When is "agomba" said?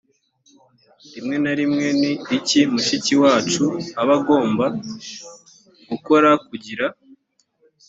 4.19-4.65